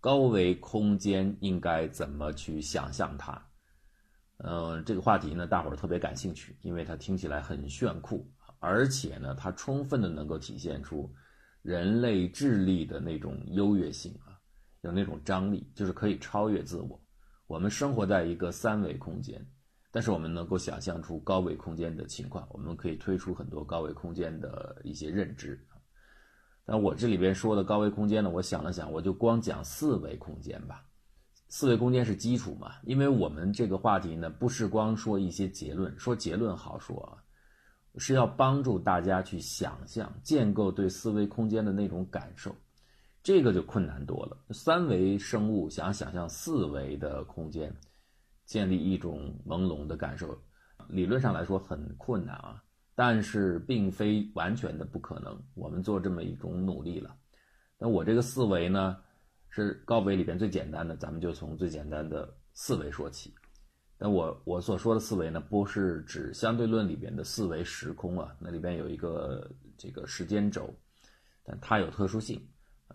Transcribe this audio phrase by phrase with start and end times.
[0.00, 3.42] 高维空间应该怎么去想象它？
[4.38, 8.30] 嗯，这个话题呢，大伙儿特别感兴趣，因为它听起来很炫酷，
[8.60, 11.12] 而且呢，它充分的能够体现出
[11.62, 14.38] 人类智力的那种优越性啊，
[14.82, 17.00] 有那种张力，就是可以超越自我。
[17.46, 19.44] 我们生活在一个三维空间。
[19.90, 25.58] 但是我们能够想象出高维空间的情况，我们可以推出很多高维空间的一些认知。
[26.70, 30.84] 那我这里边说的高维空间呢，我想了想，我就光讲四维空间吧。
[31.48, 32.74] 四维空间是基础嘛？
[32.82, 37.16] 因为我们这个话题呢，不是光说一些结论，说结论好说啊，
[37.96, 42.54] 是要帮助大家去想象、建构对四维空间的那种感受，
[43.22, 44.36] 这个就困难多了。
[44.50, 47.74] 三维生物想想象四维的空间。
[48.44, 50.34] 建立一种朦胧的感受，
[50.88, 52.64] 理论上来说很困难啊，
[53.00, 55.40] 但是并非完全的不可能。
[55.54, 57.16] 我们做这么一种努力了。
[57.78, 58.96] 那我这个四维呢，
[59.50, 63.32] 是高维里边最简单的，咱们就从最简单的四维说起。
[64.00, 70.74] 那我我所说的四维呢，不是指相对论里边的四维时空啊，那里边有一个这个时间轴，
[71.44, 72.44] 但它有特殊性，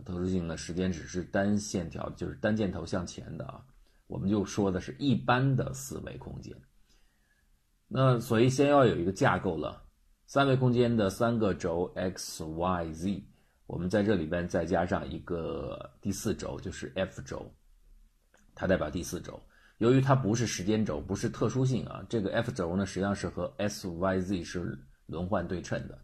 [0.03, 3.63] 特殊性呢，时间只是单线条，就是单箭头向前的啊。
[4.07, 6.53] 我们就说的是一般的四维空间，
[7.87, 9.79] 那所以先要有一个架构了。
[10.25, 13.23] 三维空间的三个轴 x、y、z，
[13.67, 17.53] 我们在这里边再加上一个第四轴，就是 f 轴，
[18.55, 19.41] 它代表第四轴。
[19.77, 25.97] 由于它不是时间轴，不是特殊性啊，这个 f 轴呢实际上是和 s、y、z 是轮换对称的，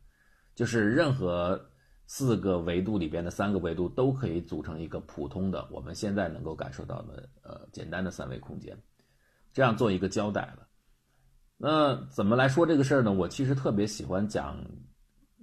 [0.56, 1.66] 就是任何。
[2.12, 8.76] 四个维度里边的三个维度都可以组成一个普通的，我们现在能够感受到的呃简单的三维空间，
[9.54, 10.68] 这样做一个交代了。
[11.62, 13.12] 那怎么来说这个事儿呢？
[13.12, 14.58] 我其实特别喜欢讲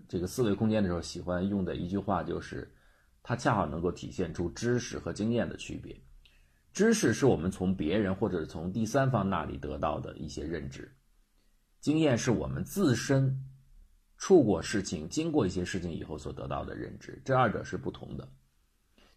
[0.09, 2.75] 这个四维空间的时候，喜欢用的一句话就是，
[3.23, 5.95] 它恰好能够体现出知识和经验的区别。
[6.73, 10.91] 知识是我们从别人或者从第三方那里得到的一些认知，
[11.81, 13.39] 经验是我们自身。
[14.19, 18.27] 触过事情、经过一些事情以后所得到的认知，这二者是不同的。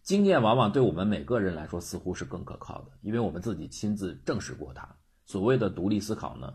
[0.02, 4.86] 经验往往对我们每个人来说似乎是更可靠的，因为我们自己亲自证实过它。
[5.24, 6.52] 所谓的独立思考呢，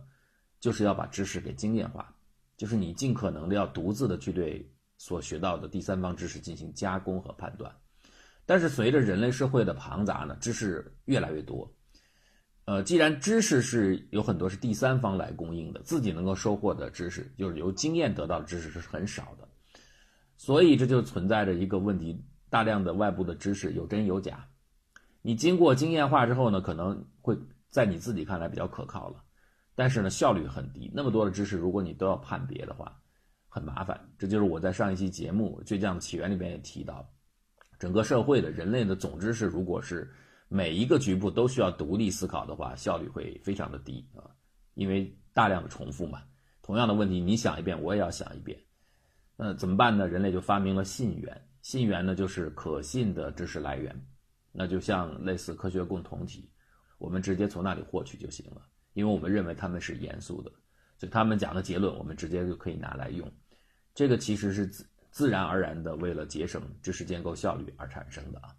[0.59, 2.13] 就是要把知识给经验化，
[2.57, 4.67] 就是你尽可能的要独自的去对
[4.97, 7.73] 所学到的第三方知识进行加工和判断。
[8.45, 11.71] 但是随着人类社会的庞杂呢，知识越来越多。
[12.66, 19.47] 呃，既然知识是有很多是第三方来供应的，自己能够收获的知识，就是由经验得到的知识是很少的，
[20.35, 24.47] 所以这就存在着一个问题：大量的外部的知识有真有假。
[25.22, 27.37] 你经过经验化之后呢，可能会
[27.69, 29.23] 在你自己看来比较可靠了，
[29.75, 30.90] 但是呢，效率很低。
[30.94, 32.97] 那么多的知识，如果你都要判别的话，
[33.47, 34.00] 很麻烦。
[34.18, 37.08] 这就是我在上一期节目《倔强的起源》里边也提到，
[37.78, 40.12] 整个社会的人类的总知识，如果是。
[40.47, 44.30] 每一个局部都需要独立思考的话，效率会非常的低啊，
[44.75, 46.22] 因为大量的重复嘛。
[46.62, 48.58] 同样的问题，你想一遍，我也要想一遍。
[49.35, 50.08] 那怎么办呢？
[50.08, 54.08] 人类就发明了信源，信源呢就是可信的知识来源，
[54.52, 56.47] 那就像类似科学共同体，
[57.00, 58.62] 我们直接从那里获取就行了，
[58.95, 60.50] 因为我们认为他们是严肃的，
[60.97, 63.31] 所以他们讲的结论，我们直接就可以拿来用。
[63.94, 68.50] 这个其实是自自然而然的，为了节省知识建构效率而产生的啊。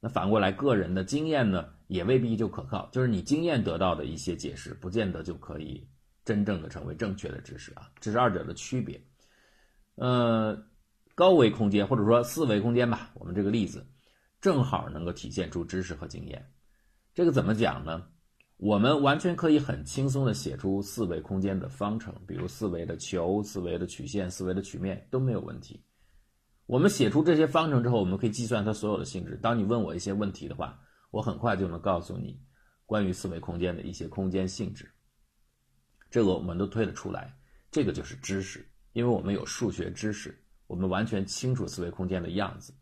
[0.00, 2.88] 那反过来，个人的经验呢，也未必就可靠。
[2.92, 5.88] 就是你经验得到的一些解释，不见得就可以
[6.24, 7.90] 真正的成为正确的知识啊。
[8.00, 9.00] 这是二者的区别。
[9.96, 10.56] 呃，
[11.14, 13.86] 高维空间或者说四维空间吧，我们这个例子
[14.40, 16.48] 正好能够体现出知识和经验。
[17.12, 18.06] 这个怎么讲呢？
[18.58, 25.80] 我们完全可以很轻松的写出四维空间的方程，比如四维的球、四维的曲线、四维的曲面都没有问题。
[26.66, 29.38] 我们写出这些方程之后，我们可以计算它所有的性质。
[29.40, 30.76] 当你问我一些问题的话，
[31.12, 32.42] 我很快就能告诉你
[32.84, 34.90] 关于四维空间的一些空间性质。
[36.10, 37.32] 这个我们都推得出来，
[37.70, 40.36] 这个就是知识，因为我们有数学知识，
[40.66, 42.74] 我们完全清楚四维空间的样子。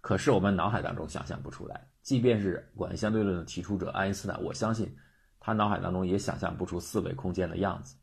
[0.00, 4.94] 可是我们脑海当中想象不出来，即便是广义相对论的提出者爱因斯坦，我相信
[5.40, 7.96] 他脑海当中也想象不出四维空间的样子。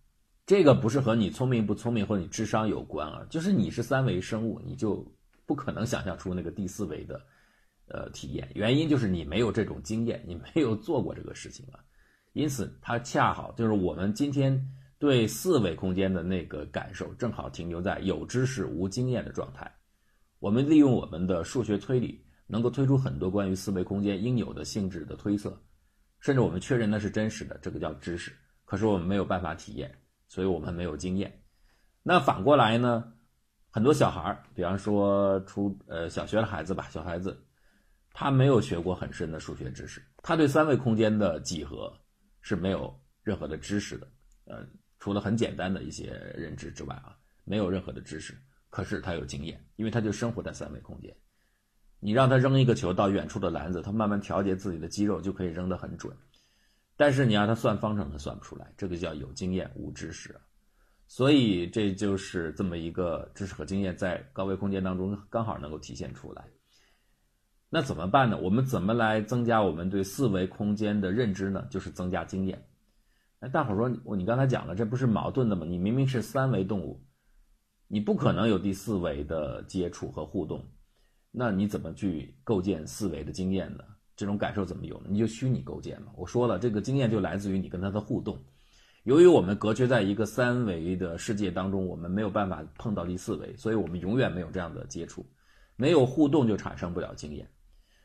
[0.46, 5.10] 这个不是和你聪明不聪明或者你智商有关啊，就是你是三维生物，你就
[5.46, 7.26] 不可能想象出那个第四维的，
[7.88, 8.52] 呃，体验。
[8.56, 11.80] 原因就是你没有这种经验，你没有做过这个事情啊。
[12.34, 14.62] 因此，它恰好就是我们今天
[15.00, 19.74] 对四维空间的那个感受，正好停留在有知识无经验的状态。
[20.40, 25.62] 我们利用我们的数学推理，能够推出很多关于四维空间应有的性质的推测，
[26.20, 28.32] 甚至我们确认那是真实的，这个叫知识。
[28.66, 29.94] 可是我们没有办法体验。
[30.26, 31.44] 所以我们没有经验，
[32.02, 33.14] 那反过来呢？
[33.70, 37.40] 很多小孩儿，比方说初呃小学的孩子吧，小孩子，
[38.14, 41.94] 他没有学过很深的数学知识，他对三维空间的几何
[42.42, 44.08] 是没有任何的知识的，
[44.46, 44.66] 呃，
[44.98, 48.36] 除了很简单的一些认知之外啊，没有任何的知识。
[48.72, 51.16] 可是他有经验，因为他就生活在三维空间。
[52.04, 56.14] 你让他扔一个球到远处的篮子，他慢慢调节自己的肌肉就可以扔得很准。
[56.98, 58.74] 但是你让他算方程，他算不出来。
[58.76, 60.36] 这个叫有经验无知识。
[61.08, 66.44] 所以这就是这么一个知识和经验在高维空间当中刚好能够体现出来。
[67.70, 68.38] 那怎么办呢？
[68.38, 71.66] 我们怎么来增加我们对四维空间的认知呢？
[71.70, 72.62] 就是增加经验。
[73.40, 75.66] 那大伙儿说，你刚才讲了，这不是矛盾的吗？
[75.66, 77.02] 你明明是三维动物，
[77.88, 80.64] 你不可能有第四维的接触和互动，
[81.36, 83.84] 那你怎么去构建四维的经验呢？
[84.16, 85.08] 这种感受怎么有呢？
[85.10, 86.12] 你就虚拟构建嘛。
[86.16, 88.40] 我说了，这个经验就来自于你跟他的互动。
[89.04, 95.26] 由于我们隔绝在一个三维的世界当中，我们没有办法碰到第四维，所以我们永远没有这样的接触，
[95.76, 97.50] 没有互动就产生不了经验。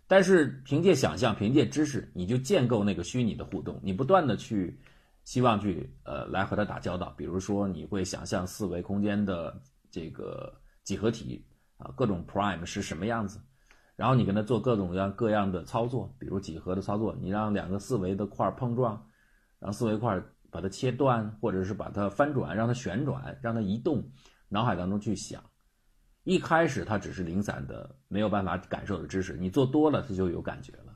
[0.07, 4.81] 但是凭借想象，凭借知识，你就建构那个虚拟的互动，你不断的去
[5.25, 7.15] 希望去呃来和他打交道。
[7.17, 9.61] 比如说，你会想象四维空间的
[9.91, 10.53] 这个
[10.83, 11.45] 几何体
[11.79, 13.41] 啊，各种 prime 是什么样子，
[13.97, 19.09] 然后你跟他做各种各样各样的操作，比如几何的操作，你让两个四维的块碰撞，
[19.59, 24.11] 让四维块把它切断，或者是把它翻转，让它旋转，让它移动，
[24.49, 25.43] 脑海当中去想。
[26.25, 30.95] 一开始它只是零散的，没有办法感受的知识，你做多了，它就有感觉了，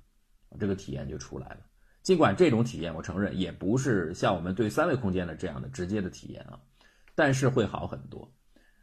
[0.58, 1.58] 这个体验就出来了。
[2.02, 6.58] 尽管这种体验，我承认也不是像我们对三维空间的这样的直接的体验啊，
[7.14, 8.30] 但是会好很多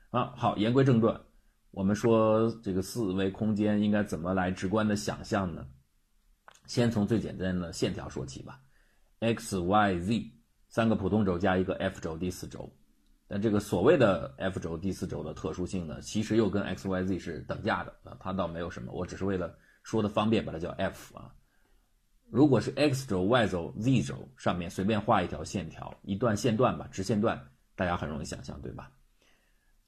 [0.10, 0.34] 啊。
[0.38, 1.20] 好，言归正传，
[1.72, 5.68] 我们说这个四维空间应该怎么来直观的想象呢？
[6.66, 8.60] 先从最简单的线条说起吧
[9.20, 10.32] ，x、y、z
[10.68, 12.72] 三个普通轴加一个 f 轴第四轴。
[13.28, 21.32] 但这个所谓的 f 轴第四轴的特殊性呢，其实又跟 x y z 是等价的啊，它倒没有什么，我只是为了说的方便，把它叫 f 啊。
[22.32, 27.40] 如果是 x 轴、y 轴、z 轴上面随便画一条线条，一段线段吧，直线段，
[27.76, 28.92] 大家很容易想象，对吧？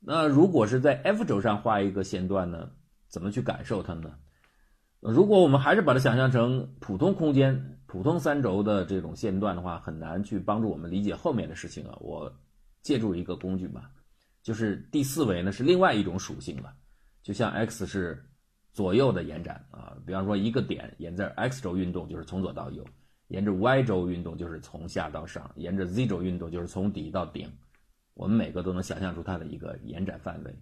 [0.02, 2.70] 那如果是在 f 轴上画一个线段呢，
[3.08, 4.14] 怎么去感受它呢？
[5.00, 12.32] 如果我们还是把它想象成普通空间、普通三轴的这种线段的话，很难去帮助我们理解后面的事情啊，我。
[12.84, 13.92] 借助一个工具吧，
[14.42, 16.74] 就是第四维呢是另外一种属性了，
[17.22, 18.26] 就像 x 是
[18.74, 22.84] 左右的延展啊，比方说一个点沿着 x 轴运动就是从左到右，
[23.28, 27.48] 沿着 y 轴运动就是从下到上，沿着 z 轴运动就是从底到顶，
[28.14, 30.56] 我们每个都能想象出它的一个延展范围。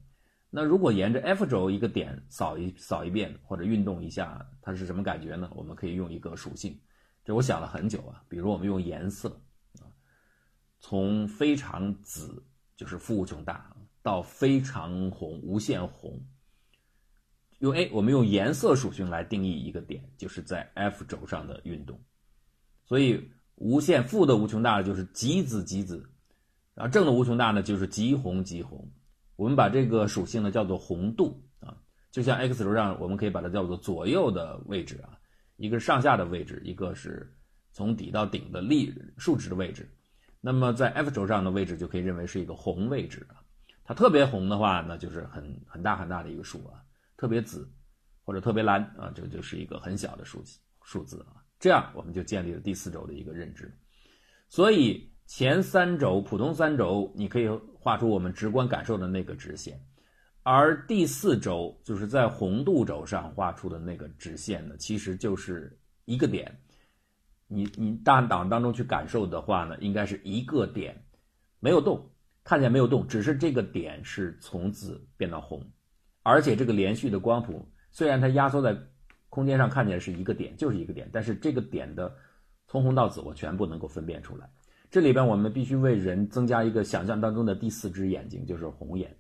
[0.50, 5.50] 那如果沿着 f 轴一个点扫一扫一遍或者运动一下，它是什么感觉呢？
[5.54, 6.80] 我们可以用一个属性，
[7.24, 9.40] 这我想了很久啊，比如我们用颜色。
[10.80, 12.44] 从非常紫
[12.76, 16.26] 就是负无穷大到非常红无限红，
[17.60, 22.02] 用 A 我们用颜色属性来定义一个点，就是在 F 轴上的运动。
[22.86, 26.10] 所以无限负的无穷大就是极紫极紫，
[26.80, 28.90] 然后正的无穷大呢就是极红极红。
[29.36, 31.76] 我们把这个属性呢叫做红度啊，
[32.10, 35.20] 就像 X 轴上我们可以把它叫做左右的位置啊，
[35.58, 37.30] 一个是上下的位置，一个是
[37.74, 39.94] 从底到顶的力数值的位置。
[40.40, 43.44] 那么在 F 轴上的位置就可以认为是一个红位置啊，
[43.84, 46.82] 它特别红的话，那就是很很大很大的一个数啊，
[47.18, 47.70] 特别紫
[48.24, 53.70] 或者特别蓝啊，这个就是一个很小的数字数字啊，这样我们就建立了第四轴的一个认知。
[54.48, 59.80] 所以前三轴普通三轴你可以画出我们直观感受的那个直线，
[60.42, 66.60] 而第四轴就是在红度轴上画出的那个直线呢，其实就是一个点。
[67.48, 71.00] 你你大脑当中去感受的话呢，应该是一个点，
[71.60, 72.10] 没有动，
[72.44, 75.64] 看见没有动，只是这个点是从紫变到红，
[76.24, 78.76] 而且这个连续的光谱虽然它压缩在
[79.30, 82.12] 空间上看见是一个点，就是一个点，但是这个点的
[82.68, 84.50] 从红到紫我全部能够分辨出来。
[84.90, 89.16] 这里边我们必须为人增加一个想象当中的第四只眼睛，就是红眼。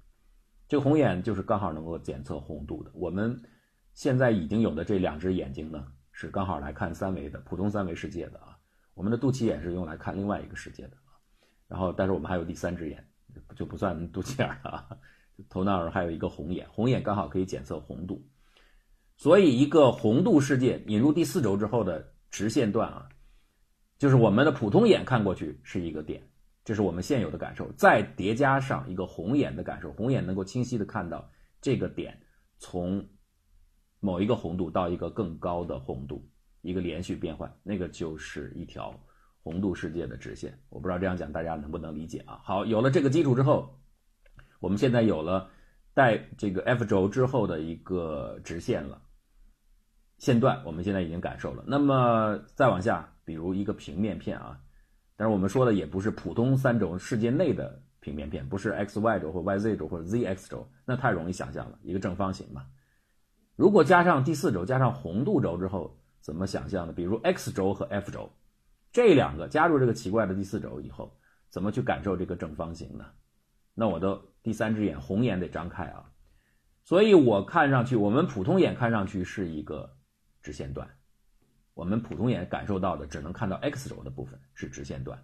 [0.67, 2.91] 这个红眼就是刚好能够检测红度的。
[2.93, 3.39] 我们
[3.93, 5.85] 现在已经有的这两只眼睛呢？
[6.11, 8.57] 是刚好来看三维的普通三维世界的啊，
[8.93, 11.15] 我们的肚脐眼是用来看另外一个世界的啊，
[11.65, 13.07] 然后但是我们还有第三只眼，
[13.55, 14.97] 就不算肚脐眼了啊，
[15.47, 18.21] 头那儿还有一个红眼，红眼刚好可以检测红度，
[19.15, 23.07] 所以一个红度世界引入第四轴之后的直线段啊，
[23.99, 26.23] 就是我们的普通眼看过去是一个点，
[26.65, 31.29] 这是我们现有的感受，再叠加上一个红眼的感受，红眼能够清晰的看到
[31.61, 32.19] 这个点
[32.57, 33.07] 从。
[34.01, 36.25] 某一个红度到一个更高的红度，
[36.61, 38.97] 一个连续变换，那个就是一条
[39.43, 40.57] 红度世界的直线。
[40.69, 42.39] 我不知道这样讲大家能不能理解啊？
[42.45, 43.77] 好，有了这个基础之后，
[44.61, 45.49] 我们现在有了
[45.93, 49.01] 带这个 f 轴之后的一个直线了。
[50.17, 51.65] 线段，我们现在已经感受了。
[51.67, 54.59] 那么再往下，比如一个平面片啊，
[55.15, 62.65] 但是我们说的也不是普通三轴世界内的平面片，不是 x y 轴或 y z 轴或者 z x 轴，那太容易想象了，一个正方形嘛。
[63.55, 66.93] 如果加上第四轴，加上红度轴之后，怎么想象呢？
[66.93, 68.31] 比如 x 轴和 f 轴，
[68.91, 71.15] 这两个加入这个奇怪的第四轴以后，
[71.51, 73.05] 怎么去感受这个正方形呢？
[73.75, 76.09] 那我的第三只眼红眼得张开啊，
[76.83, 79.95] 所以我看上去，我们普通眼看上去是一个
[80.41, 80.89] 直线段，
[81.79, 85.17] 我们普通眼感受到的只能看到 x 轴的部分是直线段，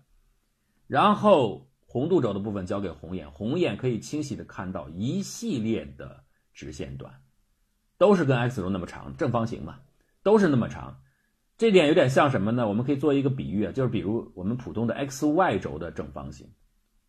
[0.87, 7.13] 然后红度轴的部分交给红眼，红眼可以清晰的看到一系列的直线段，
[7.97, 9.79] 都是跟 x 轴那么长，正方形嘛，
[10.23, 11.01] 都是那么长，
[11.57, 12.69] 这点有点像什么呢？
[12.69, 16.49] 我们可以做一个比喻啊，就是比如我们普通的 x y 轴的正方形。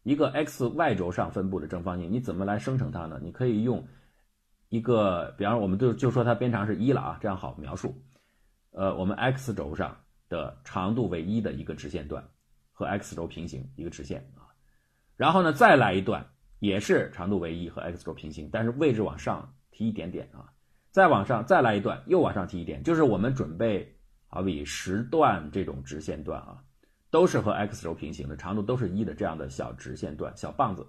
[0.03, 3.21] 一个 x y 轴上分布的正方形，你怎么来生成它呢？
[3.23, 3.87] 你可以用
[4.71, 7.95] 一个，比方说，我们就就说它边长是一了啊，这样好描述。
[8.77, 9.97] 呃，我们 x 轴上
[10.29, 12.23] 的长度为一的一个直线段，
[12.73, 14.53] 和 x 轴平行一个直线啊。
[15.17, 16.27] 然后呢，再来一段，
[16.59, 20.53] 也是长度为一和 x 轴平行，但是位置往上提一点点啊。
[20.91, 26.63] 再往上再来一段，又往上提一点，就是我们准备好比十段这种直线段啊。
[27.11, 30.87] 都是和 x 轴平行的，长度都是一的这样的小直线段、小棒子，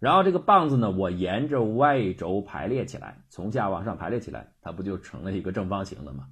[0.00, 6.26] 然后这个棒子呢，我沿着 y 轴排列起来，从下往上排列起来，它不就成了一个正方形了吗？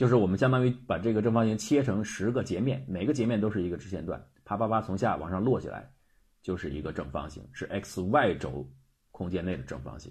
[0.00, 5.92] 就是我们相当于把这个正方形切成十个截面，每个截面都是一个直线段，啪啪啪从下往上摞起来，
[6.40, 8.66] 就是一个正方形，是 x y 轴
[9.10, 10.10] 空间内的正方形。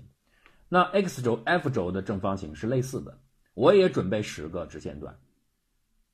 [0.68, 3.20] 那 x 轴、f 轴的正方形是类似的，
[3.56, 5.18] 我也准备十个直线段。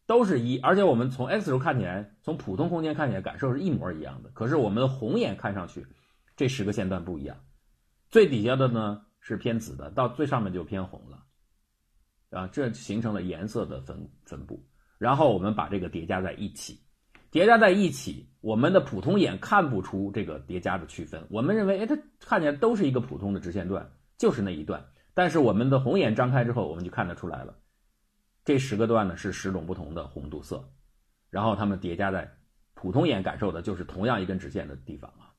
[0.06, 4.30] 都是一，而且我们从 x 轴看起来，从普通空间看起来感受是一模一样的。
[4.30, 5.86] 可是我们的红眼看上去，
[6.38, 7.36] 这十个线段不一样，
[8.10, 11.25] 最底下的呢是偏紫的，到最上面就偏红了，
[12.36, 14.64] 啊，这形成了颜色的分分布。
[14.98, 16.80] 然后我们把这个叠加在一起，
[17.32, 24.86] 叠加在一起，我们的普通眼看不出这个叠加的区分，我们认为，哎，它看起来都是一个普通的直线段，就是那一段。
[25.14, 27.58] 但是我们的红眼张开之后，我们就看得出来了。
[28.44, 30.70] 这十个段呢是十种不同的红度色，
[31.30, 32.32] 然后它们叠加在
[32.74, 35.34] 普通眼感受的就是同样一根直线的地方啊，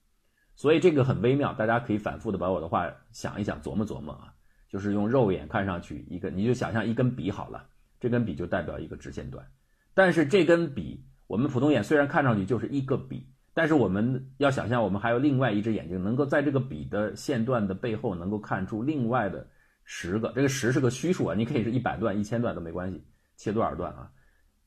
[0.55, 4.35] 所以这个很微妙，大家可以反复的把我的话想一想，琢磨琢磨啊，
[4.69, 7.67] 就是用肉眼看上去一个，你就想象一根笔好了，
[8.01, 9.47] 这根笔就代表一个直线段，
[9.95, 19.47] 但是这根笔我们普通眼虽然看上去就是一个笔，但是我们要想象我们还有另外一只眼睛，能够在这个笔的线段的背后能够看出另外的。
[19.89, 23.01] 十个，这个十是个虚数啊，你可以是一百段、一千段都没关系，
[23.37, 24.11] 切多少段啊？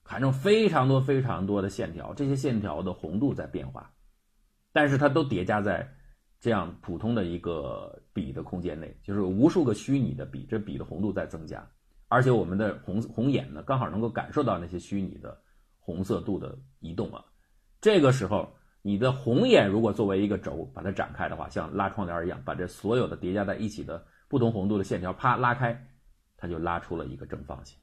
[0.06, 3.92] 反正非常多、非常多的线条，这些线条的红度在变化，
[4.72, 5.94] 但是它都叠加在
[6.40, 11.68] 这样普通的一个笔的空间内，就是无数个虚拟的笔，这笔的红度在增加，
[12.08, 15.38] 而且我们的红红眼呢，刚好能够感受到那些虚拟的
[15.80, 17.24] 红色度的移动啊。
[17.82, 24.06] 这个时候，你的红眼如果作为一个轴把它展开的话，像拉窗帘一样，把这所有的叠加在一起的。
[24.30, 25.90] 不同红度的线条，啪拉开，
[26.38, 27.76] 它就拉出了一个正方形。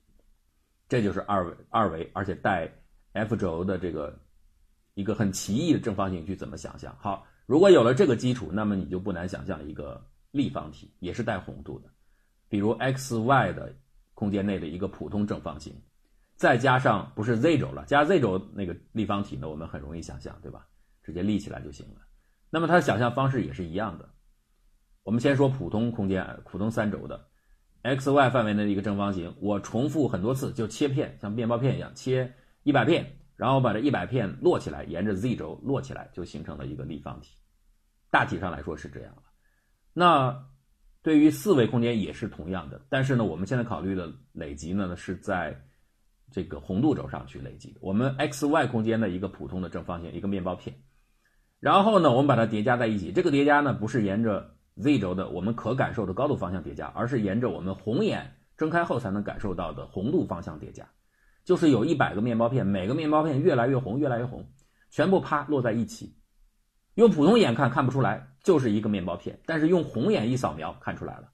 [0.89, 2.73] 这就是二维二维，而且带
[3.15, 4.17] f 轴的这个
[4.95, 6.97] 一个很奇异的正方形，去怎么想象？
[7.01, 11.89] 好，如果有了这个基础，那么你就不难想象一个立方体，也是带红度的，
[12.49, 13.75] 比如 x y 的
[14.15, 15.73] 空间内的一个普通正方形，
[16.35, 20.67] 再加上不是 z 轴了，加 z 轴那个立方体呢，我们很容易想象，对吧？
[21.03, 22.01] 直接立起来就行了。
[22.51, 24.09] 那么它的想象方式也是一样的。
[25.05, 27.29] 我们先说普通空间，普通三轴的
[27.83, 32.35] x y 范围内的一个正方形，我重复很多次就切片，像面包片一样切
[32.65, 37.37] 一百片，然后把这一百片摞起来，沿着 z 轴摞起来，就形成了一个立方体。
[38.11, 39.15] 大体上来说是这样
[39.93, 40.47] 那
[41.03, 45.63] 对于四维空间也是同样的，但是呢，我们现在考虑的累积呢是在
[46.33, 47.79] 这个红度轴上去累积的。
[47.81, 50.77] 我们 x y 空间的一个普通的正方形，一个面包片，
[51.61, 53.13] 然后呢，我们把它叠加在一起。
[53.13, 60.89] 这个叠加呢不是沿着 z 轴的我们可感受的高度方向叠加，而是沿着我们红眼睁开后才能感受到的红度方向叠加，
[61.47, 64.47] 就是有一百个面包片，每个面包片越来越红，越来越红，
[64.91, 66.19] 全部啪落在一起。
[66.95, 71.33] 用普通眼看看不出来，就是一个面包片，但是用红眼一扫描看出来了，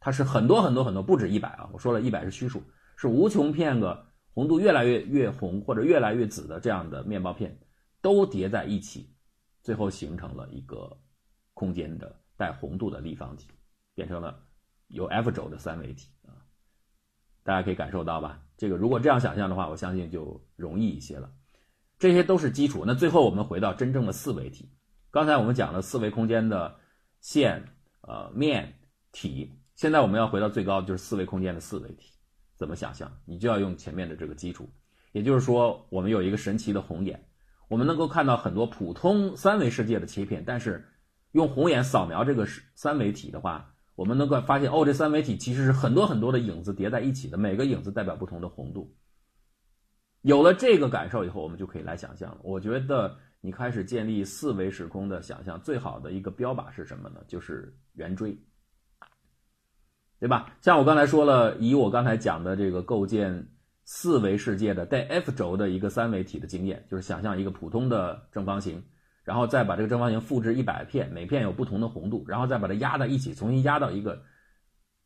[0.00, 1.68] 它是很多很多很多，不止一百啊！
[1.72, 2.62] 我说了一百是虚数，
[2.96, 7.58] 是无穷片个红度越来越越红或者越来越紫的这样的面包片
[8.00, 9.12] 都叠在一起，
[9.60, 10.96] 最后形成了一个
[11.52, 12.22] 空间的。
[12.34, 13.46] 带红度的立方体
[13.94, 14.36] 变成了
[14.88, 16.34] 有 f 轴的三维体啊，
[17.44, 18.40] 大家可以感受到吧？
[18.62, 21.28] 这个如果这样想象的话，我相信就容易一些了。
[21.98, 22.84] 这些都是基础。
[22.86, 24.70] 那最后我们回到真正的四维体。
[25.10, 26.76] 刚才我们讲了四维空间的
[27.18, 27.64] 线、
[28.02, 28.72] 呃面、
[29.10, 32.12] 体，现在我们要回到最高，就是四维空间的四维体。
[32.54, 33.12] 怎么想象？
[33.24, 34.70] 你就要用前面的这个基础，
[35.10, 37.20] 也就是说，我们有一个神奇的红眼，
[37.66, 40.86] 我们能够看到很多普通三维世界的切片，但是
[41.32, 48.94] 用红眼扫描这个三维体的话，我们能够发现，哦，这三维体其实是很多很多的影子叠在一起的，每个影子代表不同的红度。
[50.22, 52.40] 有了这个感受以后，我们就可以来想象了。
[52.42, 57.20] 我觉得你开始建立四维时空的想象，最好的一个标靶是什么呢？
[57.26, 58.36] 就是圆锥。
[60.20, 60.54] 对吧？
[60.60, 63.48] 像我刚才说了，以我刚才讲的这个构建
[63.84, 68.80] 四维世界的带 F 轴的一个三维体的经验，就是想象一个普通的正方形，
[69.24, 74.22] 然后再把这个正方形复制一百片，每片有不同的红度，然后再把它压在一起，重新压到一个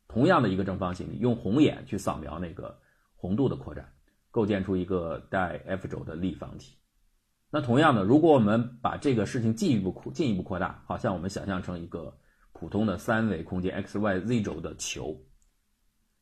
[0.08, 2.78] 同样的一个正方形里，用红眼去扫描那个
[3.14, 3.92] 红度的扩展，
[4.30, 6.76] 构建出一个带 F 轴的立方体。
[7.50, 12.16] 那同样的，如果我们把这个事情进一步扩进一步扩大，好像我们想象成一个。
[12.58, 15.14] 普通的三维空间 x y z 轴的球，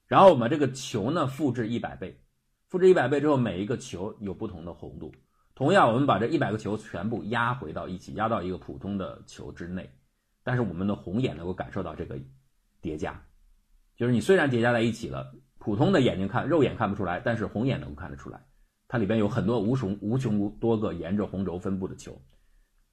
[0.09, 2.21] 然后我们这个球呢复制一百倍，
[2.69, 5.13] 复制一百倍之后，每一个球有不同的红度。
[5.55, 9.89] 同样，我们把这一百个球全部压回到一起，压到一个普通的球之内，
[10.43, 12.19] 但是我们的红眼能够感受到这个
[12.81, 13.23] 叠加，
[13.97, 18.45] 就是你虽然叠加在一起了，普通的眼睛看肉眼看不出来，但是红眼能够看得出来，
[18.89, 22.21] 它里边有很多无穷无穷多个沿着红轴分布的球。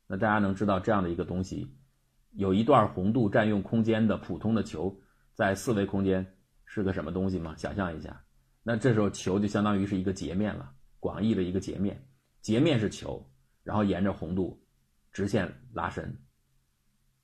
[0.05, 1.75] 那大家能知道这样的一个东西？
[2.33, 4.95] 有一段红度占用空间的普通的球，
[5.33, 6.25] 在四维空间
[6.63, 7.55] 是个什么东西吗？
[7.57, 8.21] 想象一下，
[8.61, 12.01] 那这时候球就相当于是一个截面了，广义的一个截面，
[12.41, 13.25] 截面是球，
[13.63, 14.61] 然后沿着红度
[15.11, 16.17] 直线拉伸，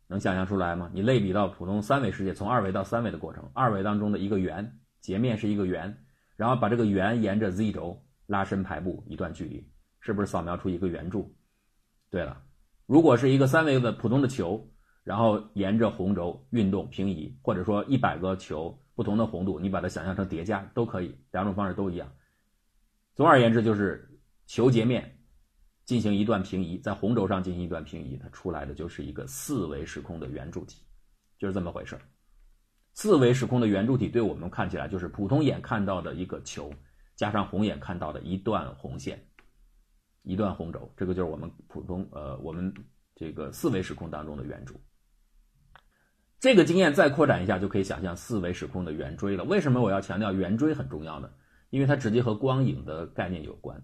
[0.08, 0.90] 能想象出来吗？
[0.94, 6.06] 你类比到普通三维世界，从二维到三维的过程，二维当中的一个圆，截面是一个圆，
[6.36, 9.70] 然后把这个圆沿着 z 轴拉伸排布一段距离，
[10.00, 11.36] 是不是扫描出一个圆柱？
[12.10, 12.42] 对了，
[12.86, 14.72] 如果是一个三维的普通的球。
[15.04, 22.12] 然后沿着红轴运动平移，或者说一百个球不同的红度，你把它想象成叠加都可以，两种方式都一样。
[23.16, 24.17] 总而言之，就是
[24.48, 25.20] 球截面
[25.86, 30.82] 进行一段平移，在红轴上进行一段平移，它出来的就是一个四维时空的圆柱体，
[31.38, 32.00] 就是这么回事
[32.94, 36.74] 四维时空的圆柱体对我们看起来就是普通眼看到的一个球，
[37.16, 39.24] 加上红眼看到的一段红线，
[40.24, 42.74] 一段红轴，这个就是我们普通呃我们
[43.16, 44.80] 这个四维时空当中的圆柱。
[46.40, 49.44] 这个经验再扩展一下，就可以想象四维时空的圆锥了。
[49.44, 51.30] 为什么我要强调圆锥很重要呢？
[51.70, 53.82] 因为它直接和光影的概念有关。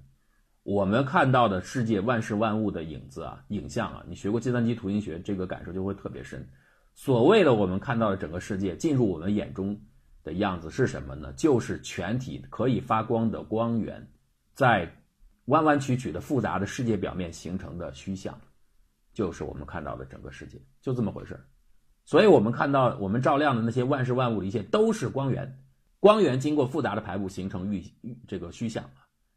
[0.64, 6.48] 我们看到的世界万事万物的影子啊，影像啊，你学过计算机图形学，这个感受就会特别深。
[6.94, 9.78] 所谓的我们看到的整个世界进入我们眼中
[10.24, 11.34] 的样子是什么呢？
[11.34, 14.08] 就是全体可以发光的光源，
[14.54, 14.90] 在
[15.46, 18.40] 弯弯曲曲的复杂的世界表面形成的虚像，
[19.14, 21.46] 就是我们看到的整个世界，就这么回事儿。
[22.06, 25.60] 所以，我们看到我们照亮的那些万事万物的一切都是光源，
[26.00, 27.84] 光源经过复杂的排布形成预
[28.28, 28.90] 这个虚像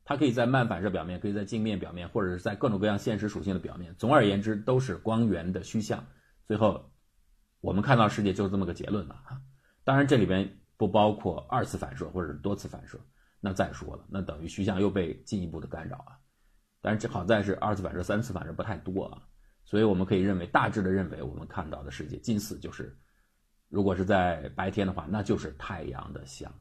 [0.09, 3.93] 它可以在漫反射表面，可以在镜面表面，或者是在各种各样现实属性的表面。
[3.99, 6.07] 总而言之，都是光源的虚像。
[6.47, 6.93] 最后，
[7.61, 9.43] 我们看到世界就是这么个结论了啊！
[9.83, 13.01] 当然，这里边不包括二次反射或者是多次反射。
[13.41, 16.15] 那再说了，那等于虚像又被进一步的干扰啊！
[16.81, 19.23] 但是这好在是二次反射、三次反射不太多啊。
[19.65, 22.97] 所以我们可以认为，大致的认为，我们看到的世界近似就是，
[23.69, 26.53] 如果是在白天的话，那就是太阳的像。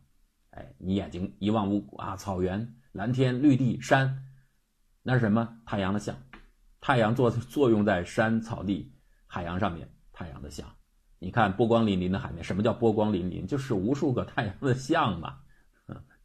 [0.49, 4.23] 哎，你眼睛一望无啊，草原、蓝天、绿地、山，
[5.03, 5.59] 那是什么？
[5.65, 6.15] 太阳的像。
[6.79, 8.95] 太阳作作用在山、草地、
[9.27, 10.65] 海洋上面，太阳的像。
[11.19, 13.45] 你看波光粼粼的海面，什么叫波光粼粼？
[13.45, 15.39] 就是无数个太阳的像嘛，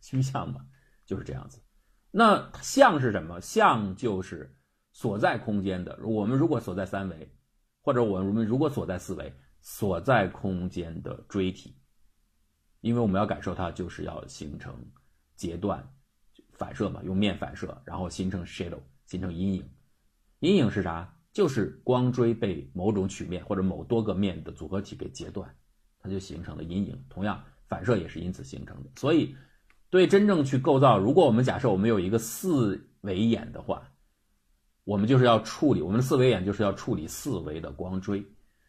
[0.01, 0.65] 虚像嘛，
[1.05, 1.61] 就是这样子。
[2.13, 3.41] 那像是什么？
[3.41, 4.57] 像就是。
[4.93, 7.33] 所在空间的，我们如果所在三维，
[7.81, 11.77] 或者我们如果所在四维，所在空间的锥体，
[12.81, 14.75] 因为我们要感受它，就是要形成
[15.37, 15.89] 截断
[16.61, 19.67] 反射嘛，用面反射，然后形成 shadow，形成阴影。
[20.41, 21.11] 阴影是啥？
[21.33, 25.49] 就是光锥被某种曲面或者某多个面的组合体给截断，
[25.99, 27.03] 它就形成了阴影。
[27.09, 28.91] 同样，反射也是因此形成的。
[28.97, 29.35] 所以，
[29.89, 33.83] 对真正去构造，如果我们假设我们有一个四维眼的话。
[34.85, 38.25] 我们就是要处理我们的四维眼，就是要处理四维的光锥，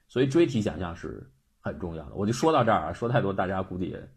[0.07, 1.25] 所以锥体想象是
[1.61, 2.15] 很重要的。
[2.15, 4.09] 我就说到这儿啊，说太多大家估计也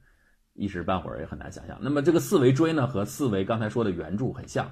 [0.55, 1.79] 一时半会儿也很难想象。
[1.81, 4.71] 那么这个四维锥呢，和四维刚才说的圆柱很像。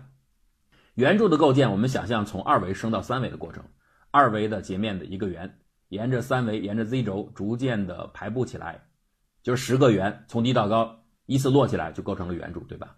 [0.94, 3.64] 圆柱的构建，我们想象从二维升到三维的过程，
[4.10, 8.82] 二维的截面的一个圆，沿着三维，沿着 z 轴逐渐的排布起来，
[9.42, 12.96] 就是十个圆从低到高依次摞起来，就构成了圆柱，对吧？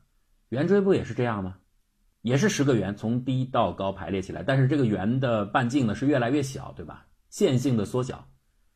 [0.49, 1.57] 圆锥不也是这样吗？
[2.23, 7.07] 也是十个圆从低到高排列起来，但是这个圆的半径呢是越来越小，对吧？
[7.29, 8.27] 线性的缩小，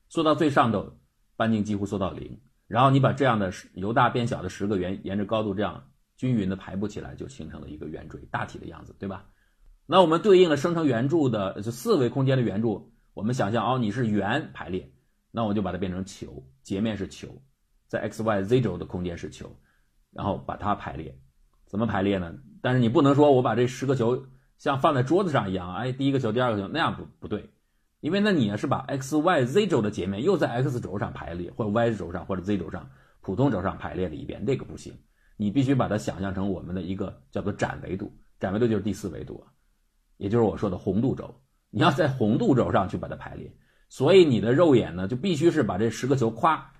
[0.08, 0.98] 缩到最上头，
[1.36, 2.40] 半径几乎缩到零。
[2.68, 5.82] 然后你把这样的由大变小的十个圆沿着高度这样
[6.16, 9.24] 均匀的排布起来，就形成了一个圆锥大体的样子，对吧？
[9.86, 14.92] 那我们对应了生成圆柱的就四维空间的圆柱，我们想象哦，你是圆排列，
[15.30, 17.40] 那我就把它变成球，截面是球，
[17.86, 19.50] 在 x y z 轴的空间是球，
[20.12, 21.18] 然后把它排列，
[21.66, 22.34] 怎么排列呢？
[22.60, 24.26] 但是你不能说我把这十个球
[24.58, 27.48] 像放在桌子上一样，哎，第一个球，第二个球那样不不对。
[28.00, 32.88] 因为那你呢是把 x y z 轴的截面又在 x 轴上排列，或 y 轴上或者 z 轴上
[33.20, 34.92] 普通轴上排列了一遍，那个不行。
[35.36, 39.50] 你必须把它想象成我们的一个叫做展维度，展维度就是第四维度啊，
[40.16, 41.42] 也就是我说的红度轴。
[41.70, 43.52] 你要在红度轴上去把它排列，
[43.88, 46.72] 所以你的肉眼呢就必须是把这十个球夸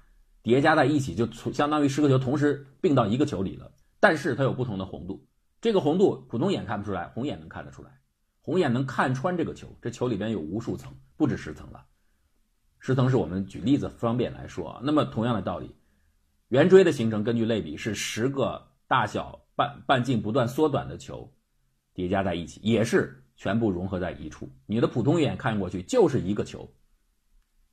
[0.43, 3.71] 叠加在一起，就相当于十个球同时并到一个球里了。
[4.01, 5.27] 但是它有不同的红度，
[5.61, 7.91] 这个红度普通眼看不出来，红眼能看得出来。
[8.49, 11.85] 红眼能看穿这个球，这球里边有无数层，不止十层了。
[12.79, 14.81] 十层是我们举例子方便来说啊。
[14.83, 15.77] 那么同样的道理，
[16.49, 21.31] 圆锥的形成根据类比是十个大小半半径不断缩短的球
[21.93, 24.49] 叠加在一起，也是全部融合在一处。
[24.65, 26.67] 你的普通眼看过去就是一个球，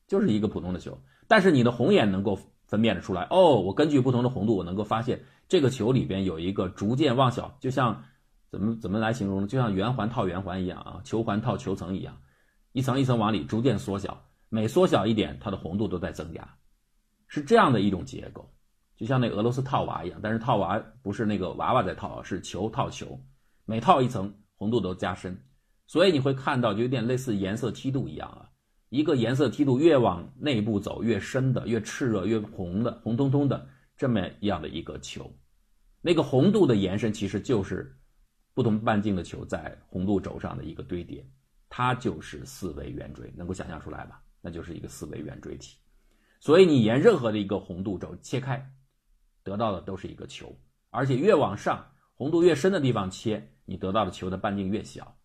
[0.07, 3.25] 就是一个普通的球，但是你的红眼能够分辨得出来。
[3.29, 8.03] 哦，我根据不同的红度，我能够发现这个球里边有一个逐渐往小，就像。
[8.55, 9.47] 怎么怎么来形容呢？
[9.47, 12.17] 就像圆环套圆环一样啊，球环套球层一样，
[12.71, 16.55] 一层一层往里逐渐缩小，每缩小一点，它的红度都在增加，
[17.27, 18.49] 是这样的一种结构，
[18.95, 23.19] 就像那俄罗斯套娃一样，但是套娃不是那个娃娃在套，是球套球，
[23.65, 25.37] 每套一层红度都加深，
[25.85, 28.47] 所以你会看到就有点类似颜色梯度一样啊，
[28.87, 35.29] 一个颜色梯度越往内部走越深的，越炽热越红的红彤彤的这么样的一个球，
[36.01, 37.93] 那个红度的延伸其实就是。
[38.55, 41.23] 不同半径的球在红度轴上的一个堆叠，
[41.67, 44.23] 它就是四维圆锥，能够想象出来吧？
[44.39, 45.75] 那就是一个四维圆锥体。
[46.39, 48.65] 所以你沿任何的一个红度轴切开，
[49.43, 50.55] 得到的都是一个球，
[50.89, 55.17] 而且越往上，红度越深的地方切，你得到的球的半径越小，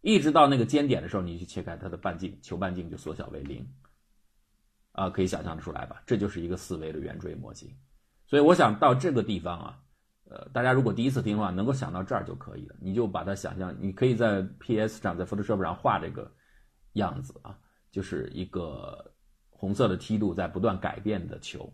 [0.00, 3.64] 一直到那个尖点的时候，你去切开它的半径，球半径就缩小为零。
[4.90, 6.02] 啊，可以想象的出来吧？
[6.04, 7.72] 这就是一个四维的圆锥模型。
[8.26, 9.78] 所以我想到这个地方啊。
[10.32, 12.74] 呃，大家如果第一次听的话，能够想到这儿就可以了。
[12.80, 16.32] 你就把它想象，你可以在 PS 上，在 Photoshop 上画这个
[16.94, 17.58] 样子啊，
[17.90, 19.12] 就是一个
[19.50, 21.70] 红色的梯度在不断改变的球，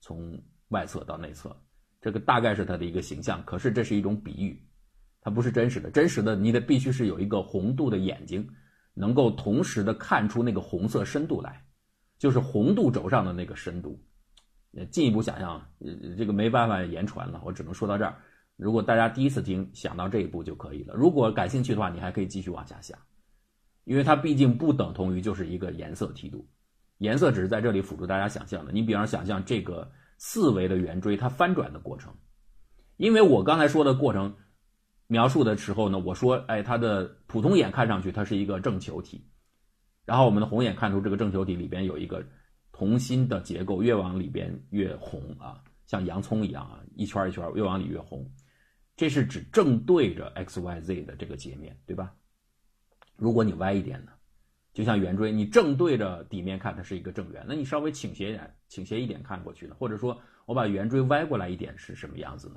[0.00, 1.56] 从外侧到内侧，
[2.02, 3.42] 这个大概是它的一个形象。
[3.46, 4.62] 可是这是一种比喻，
[5.22, 5.90] 它不是真实的。
[5.90, 8.46] 真实的，你得必须是有一个红度的眼睛，
[8.92, 11.64] 能够同时的看出那个红色深度来，
[12.18, 13.98] 就是红度轴上的那个深度。
[14.90, 18.16] 进一步想象，呃，这个没办法言传了，我只能说到这儿。
[18.56, 20.94] 如果大家第一次听，想到这一步就可以了。
[20.94, 22.98] 如果感兴趣的话，你还可以继续往下想，
[23.84, 26.48] 因为它毕竟不等同于就是一个颜色梯度，
[26.98, 28.72] 颜色只是在这里辅助大家想象的。
[28.72, 32.14] 你比方想象这个四维的圆锥它翻转的过程，
[32.96, 34.34] 因为我刚才说的过程
[35.06, 39.26] 描述的时候呢，我说，哎，它的普通眼看上去它是一个正球体，
[40.06, 42.24] 然后我们的红眼看出这个正球体里边有一个。
[42.82, 48.28] 红心的结构越往里边越红啊，像洋葱一样啊，一圈一圈越往里越红。
[48.96, 52.12] 这是指正对着 x y z 的这个截面，对吧？
[53.14, 54.10] 如果你歪一点呢，
[54.72, 57.46] 就像圆锥，你正对着底面看，它是一个正圆。
[57.46, 62.56] 那你稍微倾斜一点，倾斜一点看过去呢，或者说我把圆锥歪过来一点，是什么样子呢？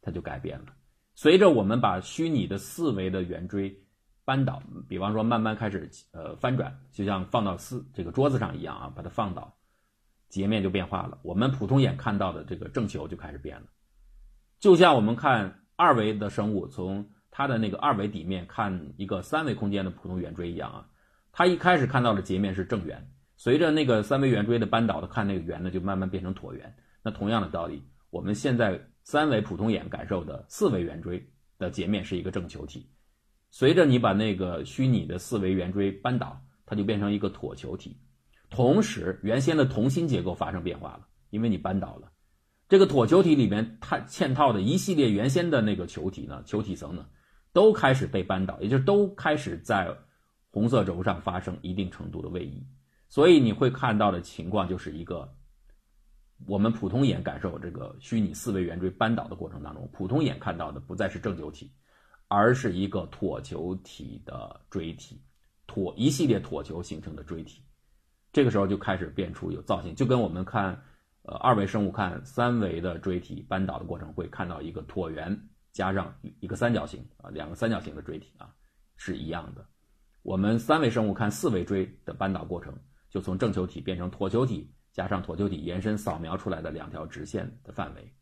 [0.00, 0.74] 它就改变了。
[1.14, 3.78] 随着我们把虚拟的四维的圆锥
[4.24, 9.55] 扳倒，比方说慢慢开始呃翻转，就像放到四这个桌子上一样啊，把它放倒。
[10.28, 13.66] 截面就变化了，我们普通眼看到的这个正球就开始变了，
[14.58, 20.88] 就像我们看二维的生物，从它的那个二维底面看一个三维空间的普通圆锥一样啊，
[21.32, 26.74] 它一开始看到的截面是正圆，随着那个三维圆锥的扳倒，的看那个圆呢就慢慢变成椭圆。
[27.02, 31.24] 那同样的道理，我们现在三维普通眼感受的四维圆锥
[31.58, 32.90] 的截面是一个正球体，
[33.50, 37.96] 随着你把那个虚拟的四维圆锥扳倒，它就变成一个椭球体。
[38.48, 42.12] 同时，原先的同心结构发生变化了，因为你扳倒了
[42.68, 47.06] 这个椭球体里面它嵌套的一系列原先的那个球体呢，球体层呢，
[47.52, 49.96] 都开始被扳倒，也就是都开始在
[50.50, 52.66] 红色轴上发生一定程度的位移，
[53.08, 55.36] 所以你会看到的情况就是一个
[56.46, 61.70] 我们普通眼感受这个虚拟四维圆锥扳倒的过程当中，普通眼看到的不再是正球体，
[62.28, 65.20] 而是一个椭球体的锥体，
[65.66, 67.62] 椭一系列椭球形成的锥体。
[68.36, 70.78] 这个时候就开始变出有造型，就跟我们看，
[71.22, 75.34] 呃，二维生物看三维的锥体扳倒的过程，会看到一个椭圆
[75.72, 78.52] 加上一个三角形啊，两个三角形的锥体啊，
[78.98, 79.66] 是一样的。
[80.22, 88.12] 我们三维生物看四维锥的扳倒过程，就从正球体变成椭球体加上椭球体延伸扫描出来的两条直线的范围，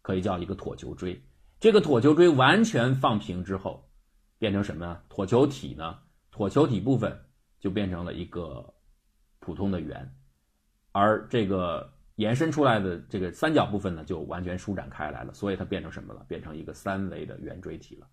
[0.00, 1.22] 可以叫一个椭球锥。
[1.58, 3.90] 这个椭球锥完全放平之后，
[4.38, 5.02] 变成什么呢？
[5.10, 5.98] 椭球体呢？
[6.34, 7.14] 椭球体部分
[7.58, 8.72] 就变成了一个
[9.50, 10.08] 普通的圆，
[10.92, 16.24] 而这个延伸出来的这个三角部分呢，就完全舒展开来了，所以它变成什么了？
[16.28, 18.06] 变成一个三维的圆锥体了。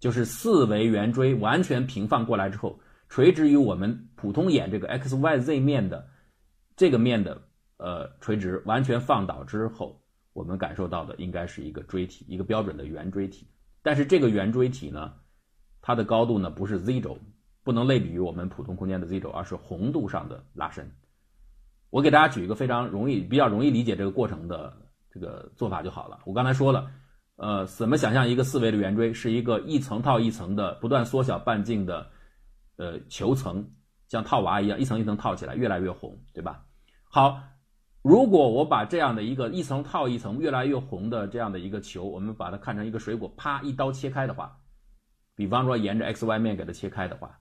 [0.00, 6.08] 就是四维圆锥完全平放过来之后，垂直于我们普通眼这个 x y z 面的
[6.74, 7.40] 这个面的
[7.76, 13.46] 呃垂直完全放倒之后，我们感受到的应该是一个锥体，一个标准的圆锥体。
[13.82, 15.12] 但是这个圆锥体呢，
[15.80, 17.16] 它的高度呢不是 z 轴，
[17.70, 20.90] 不能类比于我们普通空间的 z 轴，而是红度上的拉伸。
[21.90, 24.76] 我给大家举一个非常容易、比较容易理解这个过程的
[25.08, 26.18] 这个做法就好了。
[26.24, 26.90] 我刚才说了。
[27.42, 32.10] 呃，怎么想象一个四维的圆锥是一个一层套一层的不断缩小半径的，
[32.76, 33.66] 呃，球层，
[34.08, 36.66] 像套娃一样一层一层套起来，越来越红，对吧？
[37.04, 37.40] 好，
[38.02, 44.58] 如果我把这样的一个一层套一层越来越红的这样的一个球，我们把它看成一个水果，啪一刀切开的话，
[45.34, 47.39] 比方说沿着 x y 面给它切开的话，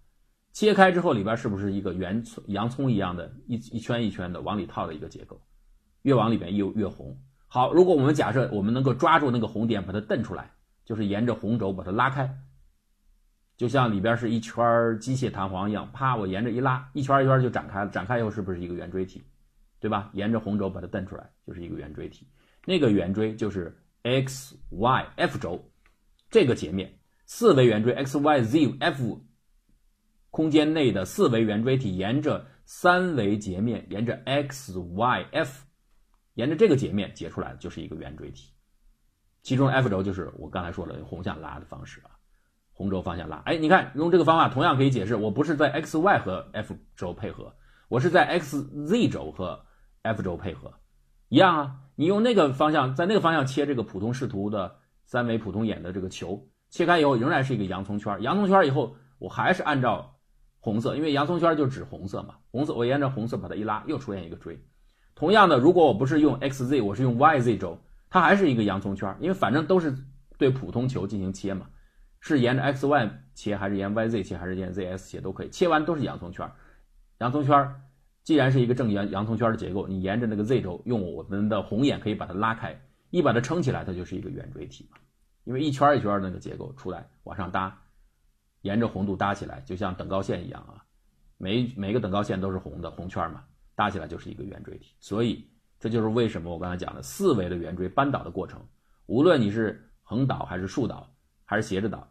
[0.60, 5.41] 切开之后里边是不是一个圆葱洋葱一样的一一圈一圈的往里套的一个结构？
[6.02, 7.17] 越往里边越越红。
[7.48, 10.52] 好，如果我们假设我们能够抓住那个红点，把它瞪出来，
[10.84, 12.30] 就是沿着红轴把它拉开，
[13.56, 17.89] 就像里边是一圈机械弹簧一样，啪，我沿着一拉，一圈一圈就展开了。
[17.89, 19.24] 展开以后是不是一个圆锥体？
[19.80, 20.10] 对吧？
[20.12, 22.28] 沿着红轴把它蹬出来，就是一个圆锥体。
[22.65, 25.72] 那个圆锥就是 x y f 轴
[26.30, 29.22] 这个截面，四维圆锥 x y z f
[30.30, 35.65] 空间内的四维圆锥体，沿着三维截面，沿着 x y f。
[36.36, 38.54] 沿着这个截面截出来就是一个圆锥体，
[39.42, 42.15] 其中 F 轴就是我刚才说的红向拉的方式啊，
[42.72, 43.42] 红轴方向拉。
[43.46, 47.54] 哎，你看用这个方法同样可以解释，我不是在 X Y 和 F 轴配合，
[47.89, 49.65] 我是在 X Z 轴和
[50.02, 50.76] F 轴配合，
[51.28, 51.76] 一样啊。
[51.96, 60.19] 你用那个方向在那个方向切这个普通视图的三维普通眼的这个球，切开以后仍然是一个洋葱圈，洋葱圈以后我还是按照
[60.60, 64.60] 红色，因为洋葱圈就指红色嘛，红色我沿着红色把它一拉，又出现一个锥。
[65.15, 67.78] 同样的，如果我不是用 x z，我是用 y z 轴，
[68.10, 69.93] 它还是一个洋葱圈，因为反正都是
[70.38, 71.67] 对普通球进行切嘛，
[72.19, 76.50] 是沿着 x y 切还是沿 y z 切还是沿 z s 切都可以，切完都是洋葱圈。
[77.19, 77.76] 洋葱圈
[78.24, 84.98] 既然是一个正圆洋葱圈的结构，你沿着那个 z 轴，用我们的红眼可以把它拉开，一把它撑起来，它就是一个圆锥体嘛。
[85.45, 87.82] 因为一圈一圈的那个结构出来往上搭，
[88.62, 90.84] 沿着红度搭起来，就像等高线一样啊，
[91.38, 93.43] 每每个等高线都是红的红圈嘛。
[93.76, 98.62] 搭起来就是一个圆锥体，所以这就是为什么我刚才讲的四维的圆锥扳倒的过程，
[99.06, 101.10] 无论你是横倒还是竖倒
[101.45, 102.06] 还是斜着倒，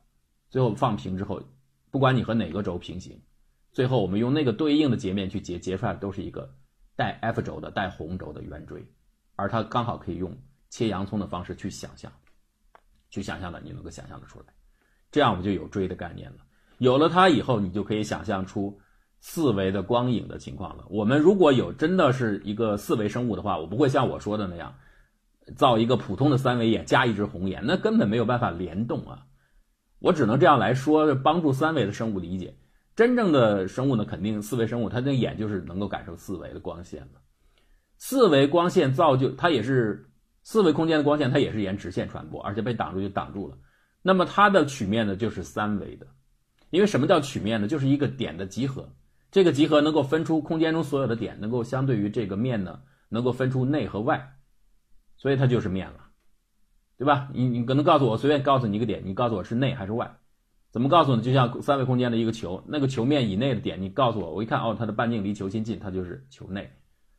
[0.48, 1.42] 最后放平之后，
[1.90, 3.20] 不管你和哪个轴平行，
[3.70, 6.50] 最后我们用那个对应的截面去截截出来都是一个
[6.96, 8.82] 带 F 轴的带红轴的圆锥，
[9.36, 10.34] 而它刚好可以用
[10.70, 12.10] 切洋葱的方式去想象，
[13.10, 14.46] 去想象的你能够想象的出来，
[15.10, 16.36] 这样我们就有锥的概念了。
[16.78, 18.80] 有了它以后，你就可以想象出。
[19.20, 20.84] 四维的光影的情况了。
[20.88, 24.72] 我们如果有真的是一个四维生物的话，我不会像我说的那样，
[25.56, 29.26] 造一个普通的三维眼加一只红眼，那根本没有办法联动啊。
[29.98, 32.56] 我只能这样来说，帮助三维的生物理解。
[32.94, 37.20] 真正的生物呢，肯定四维生物，它的眼就是能够感受四维的光线的。
[37.96, 40.08] 四维光线造就它也是
[40.44, 43.58] 四维空间的光线，它也是沿直线传播，而且被挡住就挡住了。
[44.08, 46.06] 那么它的曲面呢，就是三维的。
[46.70, 47.68] 因为什么叫曲面呢？
[47.68, 48.90] 就是一个点的集合。
[49.30, 54.38] 这个集合能够分出空间中所有的点，能够相对于这个面呢，能够分出内和外，
[55.18, 56.06] 所以它就是面了，
[56.96, 57.28] 对吧？
[57.34, 60.16] 你你可能告诉我，随便告诉你一个点，你告诉我是内还是外？
[60.70, 61.20] 怎么告诉呢？
[61.20, 66.72] 就像三维空间的一个球，那个球面以内的点，你告诉我，我一看哦，它的半径离球心近，它就是球内，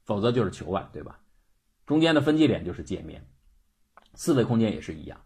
[0.06, 1.20] 否则就是球外，对吧？
[1.86, 3.24] 中间的分界点就是界面。
[4.16, 5.22] 四维空间也是一样，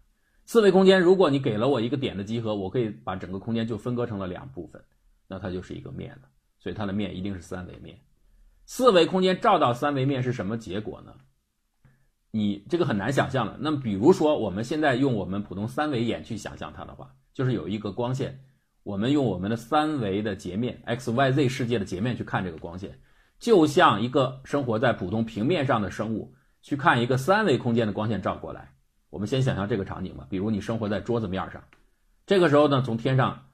[0.46, 4.82] 四维空间如果你给了我一个点的集合，我可以把整个空间就分割成了两部分，
[5.26, 6.28] 那它就是一个面了。
[6.58, 7.98] 所以它的面一定是三维面，
[8.64, 11.14] 四维空间照到三维面是什么结果呢？
[12.30, 13.56] 你这个很难想象的。
[13.60, 18.40] 那么比如说我们现在用我们普通三维眼去想象它的话，就是有一个光线，
[18.82, 22.98] 我们用我们的三维的截面 x y z 世界的截面去看这个光线，
[23.38, 28.73] 就像一个生活在普通平面上的生物去看一个三维空间的光线照过来。
[29.14, 31.62] 我们先想象这个场景吧，比如你生活在桌子面上，
[32.26, 33.46] 这个时候呢，从天上。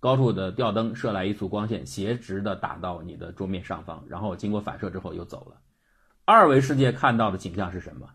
[0.00, 5.56] 高处的吊灯射来一束光线，斜直的打到你的桌面上方，然后经过反射之后又走了。
[6.26, 8.10] 二维世界看到的景象是什么？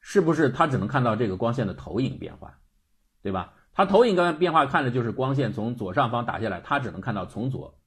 [0.00, 2.58] 是不是他只能看到这个光线的投影变化，
[3.22, 3.54] 对吧？
[3.72, 7.78] 他投影跟变化看的就是光线从左上方打下来，他只能看到从左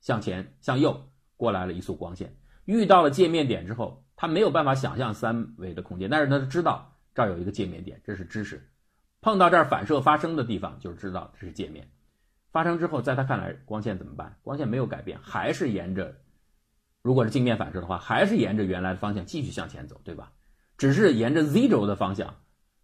[0.00, 2.38] 向前向右过来了一束光线。
[2.64, 8.68] 遇到了界面点之后，他没有办法想象三维的空间，但是他知道这儿有一个界面点，这是知识。
[9.22, 11.88] 碰到这儿反射发生的地方，就知道这是界面。
[12.52, 14.36] 发生之后，在他看来，光线怎么办？
[14.42, 16.14] 光线没有改变，还是沿着，
[17.02, 20.30] 如果是镜面反射的话，还是沿着原来的方向继续向前走，对吧？
[20.76, 22.36] 只是沿着 z 轴的方向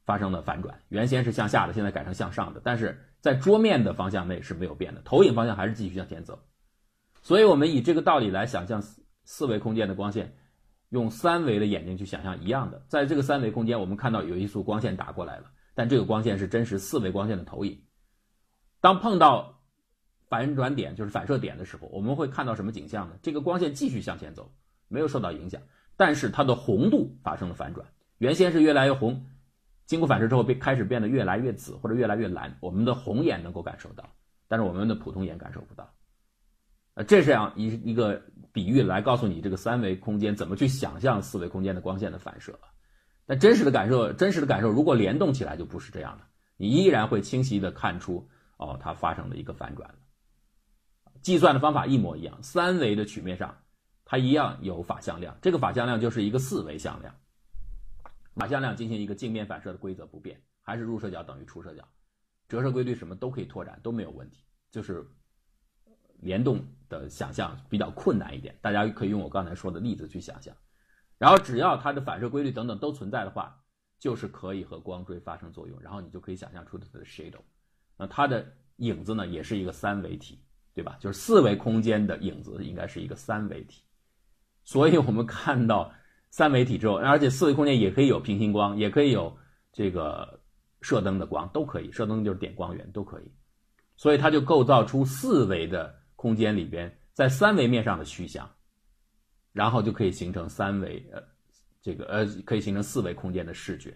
[0.07, 6.39] 发生了反转，原先是向下的，现在改成向上的，但是在桌面的方向内是没有变的，投影方向还是继续向前走。
[7.21, 9.03] 所以，我们以这个道理来想象四。
[9.25, 10.35] 四维空间的光线，
[10.93, 17.81] 用三维的眼睛去想象一样的，在这个三维空间，我们看到有一束光线打过来了，但这个光线是真实四维光线的投影。
[18.83, 19.63] 当碰到
[20.29, 23.15] 反转点，就是反射点的时候，我们会看到什么景象呢？
[23.23, 24.53] 这个光线继续向前走，
[24.89, 25.63] 没有受到影响，
[25.97, 29.25] 但是它的红度发生了反转，原先是越来越红，
[29.87, 34.11] 经过反射之后被开始变得越来越紫或者越来越蓝，我们的红眼能够感受到，
[34.47, 35.92] 但是我们的普通眼感受不到。
[36.95, 38.23] 呃，这是样一一个。
[38.55, 42.61] 比喻来告诉你这个三维空间怎么去想象四维空间的光线的反射，
[43.25, 46.25] 但真实的感受，真实的感受如果联动起来就不是这样的，
[46.59, 48.29] 你依然会清晰的看出
[48.59, 49.95] 哦，它发生了一个反转。
[51.23, 53.57] 计算的方法一模一样，三维的曲面上
[54.05, 57.15] 它一样有法向量，这个法向量就是一个四维向量，
[58.35, 61.89] 法向量进行一个镜面反射的规则不变，还是入射角等于出射角，
[62.51, 65.07] 折射规律什么都可以拓展都没有问题，就是。
[66.23, 70.55] 联动的想象比较困难一点，大家可以用我刚才说的例子去想象。
[71.19, 73.57] 然后只要它的反射规律等等都存在的话，
[73.99, 77.41] 就是可以和光锥发生作用，然后你就可以想象出它的 shadow。
[77.97, 78.45] 那它的
[78.77, 80.41] 影子呢，也是一个三维体，
[80.75, 80.97] 对吧？
[80.99, 83.83] 就是四维空间的影子应该是一个三维体。
[84.65, 85.93] 所以我们看到
[86.31, 89.37] 三维体之后，而且四维空间也可以有平行光，也可以有
[89.73, 90.41] 这个
[90.81, 91.91] 射灯的光，都可以。
[91.93, 93.33] 射灯就是点光源，都可以。
[93.97, 96.02] 所以它就构造出四维的。
[96.23, 98.49] 空间里边，在三维面上的虚像，
[99.53, 101.21] 然后就可以形成三维呃，
[101.81, 103.93] 这个呃，可以形成四维空间的视觉，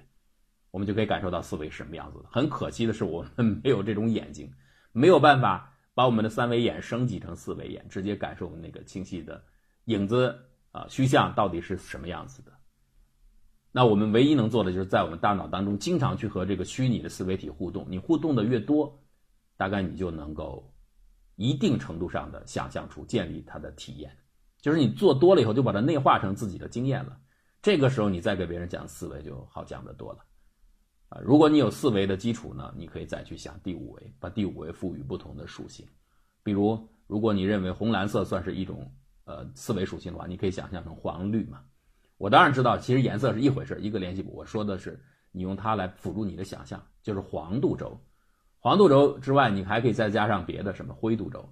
[0.73, 2.25] 我们就可以感受到四维什么样子的。
[2.29, 4.53] 很可惜的是，我们没有这种眼睛，
[4.91, 9.41] 没有办法把我们的三维眼升级成四维眼，直接感受那个清晰的
[9.85, 10.37] 影子
[10.73, 12.51] 啊虚像到底是什么样子的。
[13.71, 17.87] 那我们唯一能做的，就是在我们大脑当中经常去和这个虚拟的四维体互动。
[17.89, 19.01] 你互动的越多，
[19.57, 20.73] 大概你就能够。
[21.37, 24.11] 一定程度上的想象出建立它的体验，
[24.61, 27.19] 就是你做多了以后就把它内化成自己的经验了。
[27.63, 30.25] 这个时候你再给别人讲四维就好讲得多了
[31.09, 31.21] 啊！
[31.23, 35.87] 如果你有四维的基础呢，你可以再去想第五维，把第五维赋予不同的属性。
[36.43, 38.91] 比如，如果你认为红蓝色算是一种
[39.25, 41.63] 呃四维属性的话，你可以想象成黄绿嘛。
[42.19, 44.33] 我当然知道，其实颜色是一回事，一个联系部。
[44.33, 44.99] 我说的是
[45.33, 48.01] 你用它来辅助你的想象，就是黄度轴。
[48.67, 51.49] 黄度轴之外，你还可以再加上别的什么灰度轴，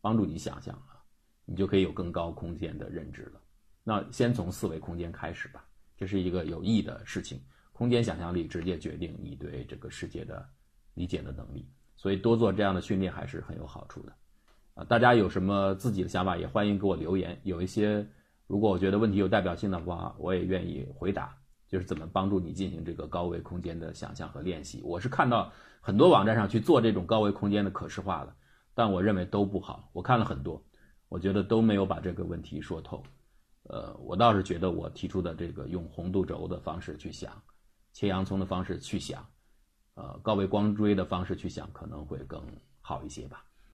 [0.00, 0.98] 帮助你想象啊，
[1.44, 3.40] 你就可以有更高空间的认知了。
[3.84, 5.64] 那先从四维空间开始吧，
[5.96, 7.40] 这是一个有益的事情。
[7.72, 10.44] 空间想象力直接决定你对这个世界的
[10.94, 14.12] 理解的能力，所以多做这样的训练还是很有好处的。
[14.74, 17.40] 啊，大家有什么自己的想法，也欢迎给我留言。
[17.44, 18.04] 有一些
[18.48, 21.32] 如果我觉得问题有代表性的话，我也愿意回答。
[21.68, 24.80] 就是怎么帮助你进行这个高维空间的想象和练习。
[24.82, 28.34] 我是看到很多网站上去做这种高维空间的可视化的，
[28.74, 29.88] 但我认为都不好。
[29.92, 30.62] 我看了很多，
[31.08, 33.02] 我觉得都没有把这个问题说透。
[33.64, 37.30] 呃，我倒是觉得我提出的这个用红度轴的方式去想，
[37.92, 39.26] 切洋葱的方式去想，
[39.94, 42.42] 呃，高维光锥的方式去想，可能会更
[42.80, 43.44] 好一些吧。